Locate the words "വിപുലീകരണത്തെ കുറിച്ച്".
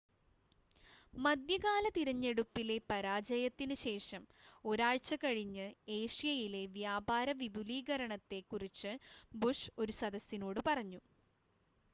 7.37-8.93